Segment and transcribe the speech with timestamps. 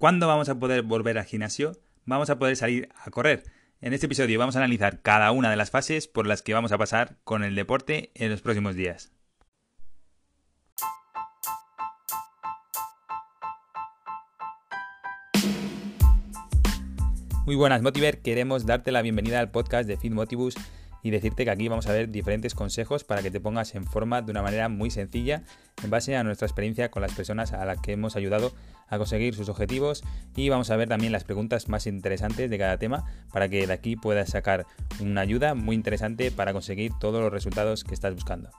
[0.00, 1.72] ¿Cuándo vamos a poder volver al gimnasio?
[2.06, 3.42] Vamos a poder salir a correr.
[3.82, 6.72] En este episodio vamos a analizar cada una de las fases por las que vamos
[6.72, 9.12] a pasar con el deporte en los próximos días.
[17.44, 20.54] Muy buenas Motiver, queremos darte la bienvenida al podcast de Fit Motivus
[21.02, 24.22] y decirte que aquí vamos a ver diferentes consejos para que te pongas en forma
[24.22, 25.42] de una manera muy sencilla
[25.82, 28.52] en base a nuestra experiencia con las personas a las que hemos ayudado
[28.88, 30.02] a conseguir sus objetivos
[30.36, 33.72] y vamos a ver también las preguntas más interesantes de cada tema para que de
[33.72, 34.66] aquí puedas sacar
[35.00, 38.50] una ayuda muy interesante para conseguir todos los resultados que estás buscando.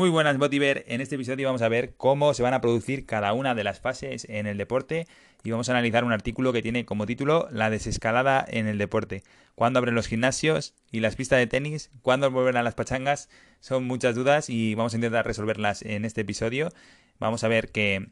[0.00, 3.34] Muy buenas Motiver, en este episodio vamos a ver cómo se van a producir cada
[3.34, 5.06] una de las fases en el deporte
[5.44, 9.24] y vamos a analizar un artículo que tiene como título La desescalada en el deporte.
[9.54, 11.90] ¿Cuándo abren los gimnasios y las pistas de tenis?
[12.00, 13.28] ¿Cuándo volverán las pachangas?
[13.60, 16.70] Son muchas dudas y vamos a intentar resolverlas en este episodio.
[17.18, 18.08] Vamos a ver que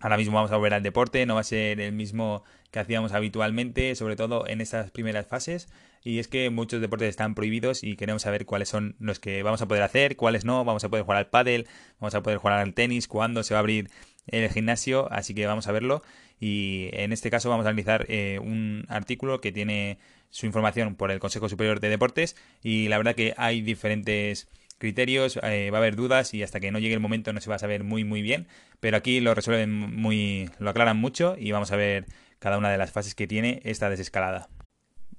[0.00, 3.12] ahora mismo vamos a volver al deporte, no va a ser el mismo que hacíamos
[3.12, 5.68] habitualmente, sobre todo en estas primeras fases.
[6.02, 9.62] Y es que muchos deportes están prohibidos y queremos saber cuáles son los que vamos
[9.62, 10.64] a poder hacer, cuáles no.
[10.64, 11.66] Vamos a poder jugar al pádel,
[11.98, 13.88] vamos a poder jugar al tenis, cuándo se va a abrir
[14.26, 16.02] el gimnasio, así que vamos a verlo.
[16.38, 19.98] Y en este caso vamos a analizar eh, un artículo que tiene
[20.30, 25.38] su información por el Consejo Superior de Deportes y la verdad que hay diferentes criterios,
[25.42, 27.56] eh, va a haber dudas y hasta que no llegue el momento no se va
[27.56, 28.46] a saber muy muy bien,
[28.80, 32.06] pero aquí lo resuelven muy, lo aclaran mucho y vamos a ver
[32.38, 34.48] cada una de las fases que tiene esta desescalada.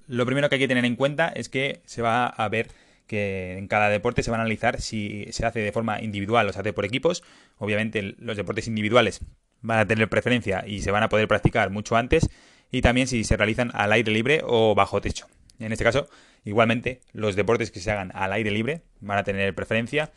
[0.07, 2.67] Lo primero que hay que tener en cuenta es que se va a ver
[3.07, 6.53] que en cada deporte se va a analizar si se hace de forma individual o
[6.53, 7.23] se hace por equipos.
[7.57, 9.21] Obviamente los deportes individuales
[9.61, 12.29] van a tener preferencia y se van a poder practicar mucho antes
[12.71, 15.27] y también si se realizan al aire libre o bajo techo.
[15.59, 16.07] En este caso,
[16.43, 20.11] igualmente, los deportes que se hagan al aire libre van a tener preferencia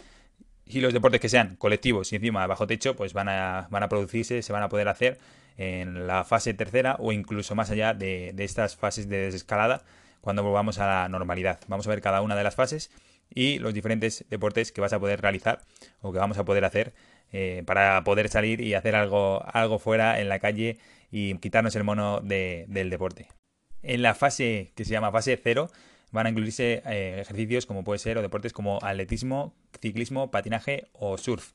[0.66, 3.88] y los deportes que sean colectivos y encima bajo techo, pues van a, van a
[3.88, 5.18] producirse, se van a poder hacer
[5.56, 9.82] en la fase tercera o incluso más allá de, de estas fases de desescalada
[10.20, 11.58] cuando volvamos a la normalidad.
[11.68, 12.90] Vamos a ver cada una de las fases
[13.34, 15.62] y los diferentes deportes que vas a poder realizar
[16.00, 16.92] o que vamos a poder hacer
[17.32, 20.78] eh, para poder salir y hacer algo, algo fuera en la calle
[21.10, 23.28] y quitarnos el mono del deporte.
[23.82, 25.70] En la fase que se llama fase cero
[26.10, 31.18] van a incluirse eh, ejercicios como puede ser o deportes como atletismo, ciclismo, patinaje o
[31.18, 31.52] surf.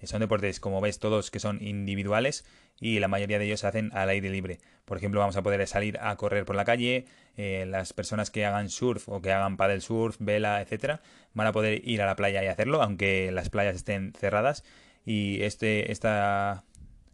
[0.00, 2.44] Eh, son deportes, como ves, todos que son individuales
[2.80, 4.60] y la mayoría de ellos se hacen al aire libre.
[4.84, 7.06] Por ejemplo, vamos a poder salir a correr por la calle,
[7.36, 11.02] las personas que hagan surf o que hagan paddle surf, vela, etcétera,
[11.34, 14.64] van a poder ir a la playa y hacerlo, aunque las playas estén cerradas
[15.08, 16.64] y este, esta,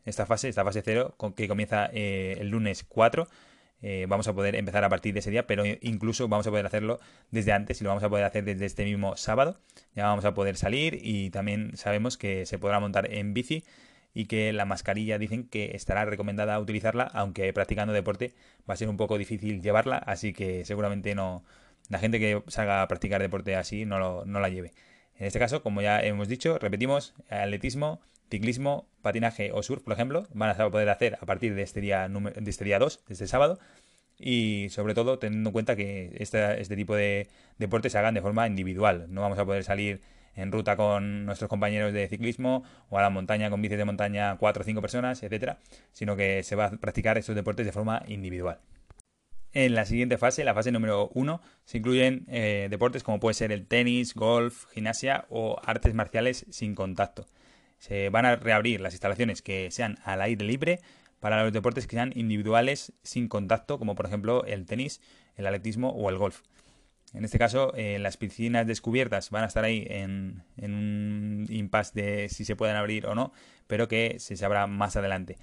[0.05, 3.29] esta fase, esta fase 0, que comienza eh, el lunes 4,
[3.87, 6.65] eh, vamos a poder empezar a partir de ese día, pero incluso vamos a poder
[6.65, 7.00] hacerlo
[7.31, 9.61] desde antes y lo vamos a poder hacer desde este mismo sábado.
[9.95, 13.62] Ya vamos a poder salir y también sabemos que se podrá montar en bici
[14.15, 18.33] y que la mascarilla dicen que estará recomendada utilizarla, aunque practicando deporte
[18.67, 21.44] va a ser un poco difícil llevarla, así que seguramente no
[21.91, 24.73] la gente que salga a practicar deporte así no, no la lleve.
[25.17, 28.00] En este caso, como ya hemos dicho, repetimos, atletismo,
[28.31, 32.09] ciclismo, patinaje o surf, por ejemplo, van a poder hacer a partir de este día,
[32.09, 33.59] de este día 2, de este sábado,
[34.19, 38.23] y sobre todo teniendo en cuenta que este, este tipo de deportes se hagan de
[38.23, 39.07] forma individual.
[39.09, 40.01] No vamos a poder salir
[40.37, 44.37] en ruta con nuestros compañeros de ciclismo o a la montaña con bicis de montaña
[44.37, 45.59] cuatro o cinco personas, etcétera,
[45.93, 48.59] sino que se va a practicar estos deportes de forma individual.
[49.53, 53.53] En la siguiente fase, la fase número 1, se incluyen eh, deportes como puede ser
[53.53, 57.27] el tenis, golf, gimnasia o artes marciales sin contacto.
[57.79, 60.81] Se van a reabrir las instalaciones que sean al aire libre
[61.21, 65.01] para los deportes que sean individuales sin contacto, como por ejemplo el tenis,
[65.37, 66.43] el atletismo o el golf.
[67.15, 72.29] En este caso, eh, las piscinas descubiertas van a estar ahí en, un impasse de
[72.29, 73.33] si se pueden abrir o no,
[73.69, 75.39] pero que se sabrá más adelante.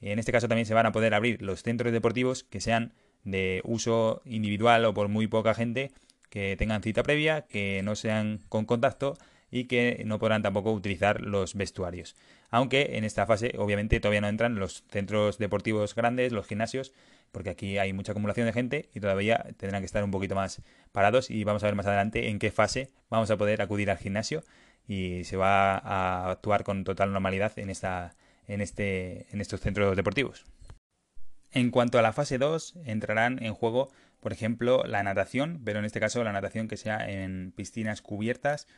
[0.00, 3.60] En este caso también se van a poder abrir los centros deportivos que sean de
[3.64, 5.92] uso individual o por muy poca gente
[6.30, 9.18] que tengan cita previa, que no sean con contacto
[9.50, 12.16] y que no podrán tampoco utilizar los vestuarios.
[12.50, 16.92] Aunque en esta fase obviamente todavía no entran los centros deportivos grandes, los gimnasios,
[17.32, 20.62] porque aquí hay mucha acumulación de gente y todavía tendrán que estar un poquito más
[20.92, 23.98] parados y vamos a ver más adelante en qué fase vamos a poder acudir al
[23.98, 24.42] gimnasio
[24.86, 28.16] y se va a actuar con total normalidad en esta
[28.48, 30.44] en este en estos centros deportivos.
[31.52, 35.84] En cuanto a la fase 2, entrarán en juego, por ejemplo, la natación, pero en
[35.84, 38.68] este caso la natación que sea en piscinas cubiertas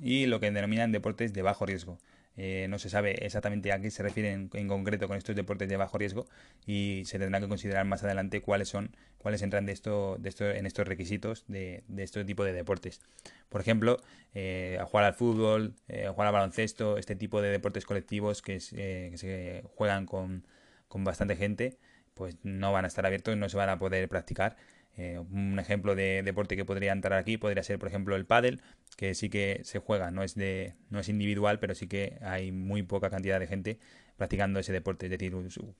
[0.00, 1.98] y lo que denominan deportes de bajo riesgo.
[2.40, 5.76] Eh, no se sabe exactamente a qué se refieren en, concreto con estos deportes de
[5.76, 6.24] bajo riesgo
[6.66, 10.48] y se tendrá que considerar más adelante cuáles son, cuáles entran de esto, de esto,
[10.48, 13.00] en estos requisitos de, de este tipo de deportes.
[13.48, 14.00] Por ejemplo,
[14.34, 19.16] eh, jugar al fútbol, eh, jugar al baloncesto, este tipo de deportes colectivos que, que
[19.16, 20.46] se juegan con,
[20.86, 21.76] con bastante gente,
[22.14, 24.56] pues no van a estar abiertos, no se van a poder practicar
[24.98, 28.60] eh, un ejemplo de deporte que podría entrar aquí podría ser, por ejemplo, el pádel,
[28.96, 32.50] que sí que se juega, no es de, no es individual, pero sí que hay
[32.50, 33.78] muy poca cantidad de gente
[34.16, 35.06] practicando ese deporte.
[35.06, 35.32] Es decir,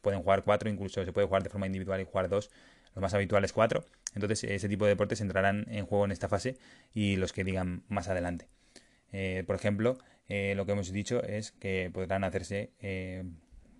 [0.02, 2.52] pueden jugar cuatro, incluso se puede jugar de forma individual y jugar dos.
[2.94, 3.84] Lo más habitual es cuatro.
[4.14, 6.56] Entonces, ese tipo de deportes entrarán en juego en esta fase
[6.94, 8.46] y los que digan más adelante.
[9.10, 9.98] Eh, por ejemplo,
[10.28, 12.70] eh, lo que hemos dicho es que podrán hacerse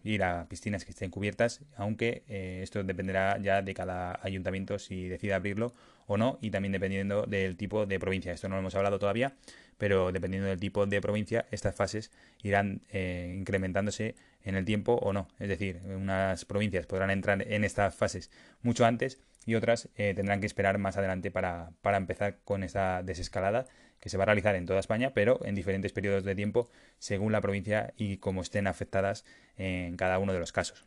[0.09, 5.07] ir a piscinas que estén cubiertas, aunque eh, esto dependerá ya de cada ayuntamiento si
[5.07, 5.75] decide abrirlo
[6.07, 8.33] o no, y también dependiendo del tipo de provincia.
[8.33, 9.35] Esto no lo hemos hablado todavía,
[9.77, 12.11] pero dependiendo del tipo de provincia, estas fases
[12.43, 14.15] irán eh, incrementándose
[14.49, 15.29] en el tiempo o no.
[15.39, 18.31] Es decir, unas provincias podrán entrar en estas fases
[18.62, 23.03] mucho antes y otras eh, tendrán que esperar más adelante para, para empezar con esta
[23.03, 23.67] desescalada
[24.00, 27.33] que se va a realizar en toda España, pero en diferentes periodos de tiempo según
[27.33, 29.25] la provincia y cómo estén afectadas
[29.56, 30.85] en cada uno de los casos.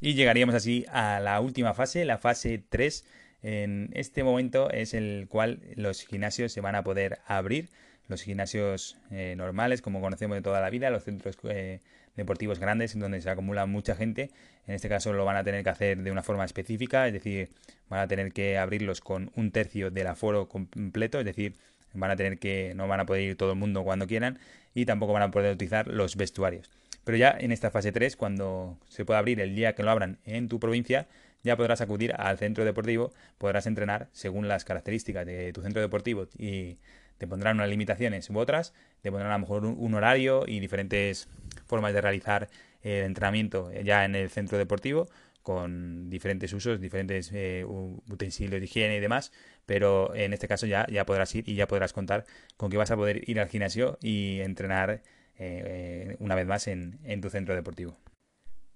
[0.00, 3.04] Y llegaríamos así a la última fase, la fase 3.
[3.42, 7.68] En este momento es el cual los gimnasios se van a poder abrir,
[8.08, 11.80] los gimnasios eh, normales, como conocemos de toda la vida, los centros eh,
[12.16, 14.30] deportivos grandes en donde se acumula mucha gente.
[14.66, 17.50] En este caso lo van a tener que hacer de una forma específica, es decir,
[17.88, 21.54] van a tener que abrirlos con un tercio del aforo completo, es decir,
[21.94, 24.38] van a tener que no van a poder ir todo el mundo cuando quieran
[24.74, 26.70] y tampoco van a poder utilizar los vestuarios.
[27.04, 30.18] Pero ya en esta fase 3, cuando se pueda abrir el día que lo abran
[30.24, 31.06] en tu provincia,
[31.42, 36.26] ya podrás acudir al centro deportivo, podrás entrenar según las características de tu centro deportivo
[36.36, 36.78] y
[37.18, 38.72] te pondrán unas limitaciones u otras,
[39.02, 41.28] te pondrán a lo mejor un, horario y diferentes
[41.66, 42.48] formas de realizar
[42.82, 45.08] el entrenamiento ya en el centro deportivo
[45.42, 49.32] con diferentes usos, diferentes eh, utensilios de higiene y demás,
[49.66, 52.24] pero en este caso ya, ya podrás ir y ya podrás contar
[52.56, 55.02] con que vas a poder ir al gimnasio y entrenar
[55.38, 57.98] eh, una vez más en, en tu centro deportivo.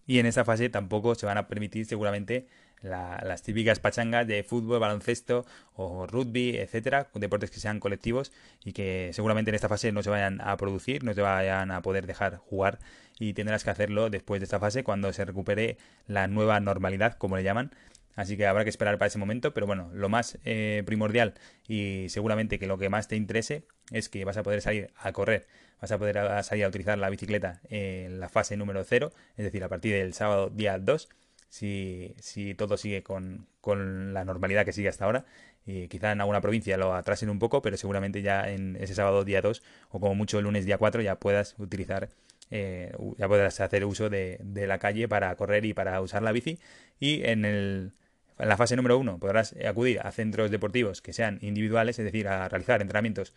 [0.07, 2.47] Y en esta fase tampoco se van a permitir seguramente
[2.83, 8.33] las típicas pachangas de fútbol, baloncesto o rugby, etcétera, deportes que sean colectivos
[8.65, 11.83] y que seguramente en esta fase no se vayan a producir, no se vayan a
[11.83, 12.79] poder dejar jugar
[13.19, 17.37] y tendrás que hacerlo después de esta fase cuando se recupere la nueva normalidad, como
[17.37, 17.73] le llaman.
[18.15, 21.35] Así que habrá que esperar para ese momento, pero bueno, lo más eh, primordial
[21.67, 25.13] y seguramente que lo que más te interese es que vas a poder salir a
[25.13, 25.47] correr,
[25.81, 29.65] vas a poder salir a utilizar la bicicleta en la fase número 0, es decir,
[29.65, 31.09] a partir del sábado día 2
[31.53, 35.27] si, si todo sigue con, con, la normalidad que sigue hasta ahora.
[35.67, 39.23] Y quizá en alguna provincia lo atrasen un poco, pero seguramente ya en ese sábado
[39.23, 42.09] día 2 o como mucho el lunes día 4 ya puedas utilizar,
[42.51, 46.33] eh, ya podrás hacer uso de, de, la calle para correr y para usar la
[46.33, 46.59] bici.
[46.99, 47.93] Y en, el,
[48.39, 52.29] en la fase número 1 podrás acudir a centros deportivos que sean individuales, es decir,
[52.29, 53.35] a realizar entrenamientos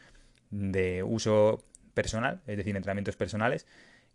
[0.51, 1.61] de uso
[1.93, 3.67] personal, es decir, entrenamientos personales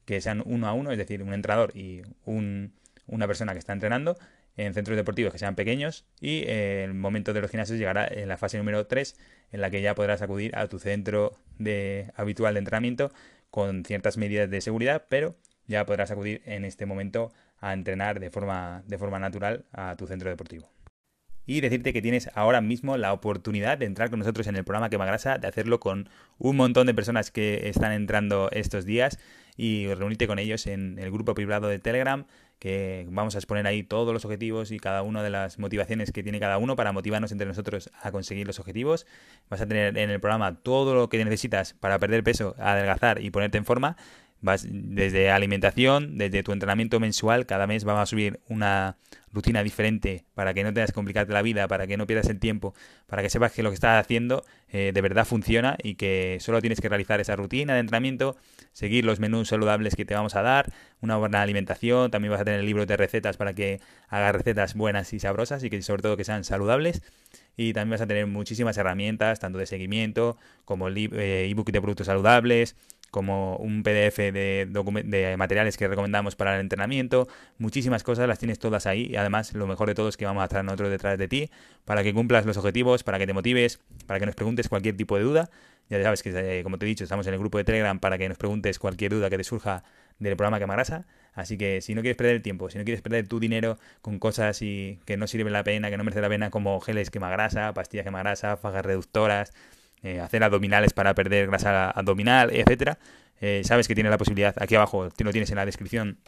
[0.06, 2.72] que sean uno a uno, es decir, un entrenador y un
[3.10, 4.16] una persona que está entrenando
[4.56, 8.28] en centros deportivos que sean pequeños y eh, el momento de los gimnasios llegará en
[8.28, 9.16] la fase número 3
[9.52, 13.12] en la que ya podrás acudir a tu centro de habitual de entrenamiento
[13.50, 15.36] con ciertas medidas de seguridad, pero
[15.66, 20.06] ya podrás acudir en este momento a entrenar de forma, de forma natural a tu
[20.06, 20.70] centro deportivo.
[21.46, 24.88] Y decirte que tienes ahora mismo la oportunidad de entrar con nosotros en el programa
[24.88, 26.08] Quema Grasa, de hacerlo con
[26.38, 29.18] un montón de personas que están entrando estos días
[29.56, 32.24] y reunirte con ellos en el grupo privado de Telegram
[32.60, 36.22] que vamos a exponer ahí todos los objetivos y cada una de las motivaciones que
[36.22, 39.06] tiene cada uno para motivarnos entre nosotros a conseguir los objetivos.
[39.48, 43.30] Vas a tener en el programa todo lo que necesitas para perder peso, adelgazar y
[43.30, 43.96] ponerte en forma.
[44.42, 48.96] Vas desde alimentación, desde tu entrenamiento mensual, cada mes vamos a subir una
[49.32, 52.40] rutina diferente para que no tengas que complicarte la vida, para que no pierdas el
[52.40, 52.74] tiempo,
[53.06, 56.60] para que sepas que lo que estás haciendo eh, de verdad funciona y que solo
[56.60, 58.36] tienes que realizar esa rutina de entrenamiento,
[58.72, 62.44] seguir los menús saludables que te vamos a dar, una buena alimentación, también vas a
[62.44, 66.16] tener libros de recetas para que hagas recetas buenas y sabrosas y que sobre todo
[66.16, 67.02] que sean saludables.
[67.56, 72.06] Y también vas a tener muchísimas herramientas, tanto de seguimiento como eh, ebook de productos
[72.06, 72.74] saludables,
[73.10, 74.68] como un PDF de,
[75.04, 79.52] de, materiales que recomendamos para el entrenamiento, muchísimas cosas las tienes todas ahí y además
[79.54, 81.50] lo mejor de todo es que vamos a estar nosotros detrás de ti
[81.84, 85.16] para que cumplas los objetivos, para que te motives, para que nos preguntes cualquier tipo
[85.16, 85.50] de duda.
[85.88, 88.16] Ya sabes que, eh, como te he dicho, estamos en el grupo de Telegram para
[88.16, 89.82] que nos preguntes cualquier duda que te surja
[90.20, 91.06] del programa Camarasa.
[91.34, 94.20] Así que si no quieres perder el tiempo, si no quieres perder tu dinero con
[94.20, 97.72] cosas y que no sirven la pena, que no merece la pena, como geles quemagrasa,
[97.74, 99.52] pastillas quemagrasa, fajas reductoras,
[100.02, 102.98] eh, hacer abdominales para perder grasa abdominal, etcétera,
[103.40, 106.18] eh, sabes que tienes la posibilidad, aquí abajo lo tienes en la descripción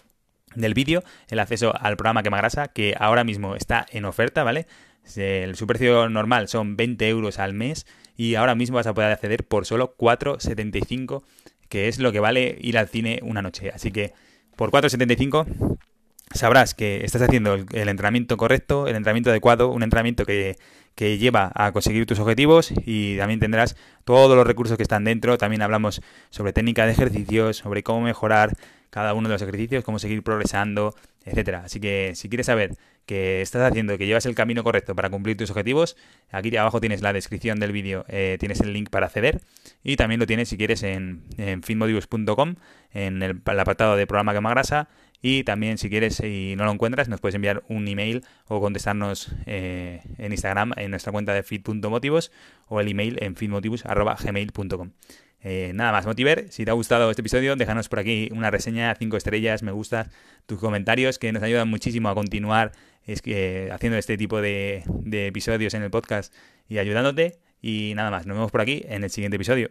[0.54, 4.66] del vídeo, el acceso al programa Quema Grasa, que ahora mismo está en oferta, ¿vale?
[5.04, 7.86] Su precio normal son 20 euros al mes
[8.16, 11.22] y ahora mismo vas a poder acceder por solo 4,75,
[11.68, 13.70] que es lo que vale ir al cine una noche.
[13.74, 14.12] Así que
[14.56, 15.78] por 4,75
[16.34, 20.56] sabrás que estás haciendo el, entrenamiento correcto, el entrenamiento adecuado, un entrenamiento que,
[20.96, 25.36] lleva a conseguir tus objetivos y también tendrás todos los recursos que están dentro.
[25.36, 28.52] También hablamos sobre técnica de ejercicios, sobre cómo mejorar
[28.90, 31.62] cada uno de los ejercicios, cómo seguir progresando, etcétera.
[31.64, 35.36] Así que si quieres saber que estás haciendo, que llevas el camino correcto para cumplir
[35.36, 35.96] tus objetivos,
[36.30, 39.40] aquí abajo tienes la descripción del vídeo, eh, tienes el link para acceder
[39.82, 42.56] y también lo tienes si quieres en, en finmodibus.com,
[42.92, 44.88] en el, apartado de programa que grasa
[45.22, 49.32] y también si quieres y no lo encuentras nos puedes enviar un email o contestarnos
[49.46, 52.32] eh, en Instagram en nuestra cuenta de feed.motivos
[52.66, 54.90] o el email en feedmotivos.gmail.com.
[55.44, 58.94] Eh, nada más, Motiver, si te ha gustado este episodio, déjanos por aquí una reseña,
[58.94, 60.10] cinco estrellas, me gusta,
[60.46, 62.72] tus comentarios que nos ayudan muchísimo a continuar
[63.04, 66.32] es que, haciendo este tipo de, de episodios en el podcast
[66.68, 67.38] y ayudándote.
[67.60, 69.68] Y nada más, nos vemos por aquí en el siguiente episodio.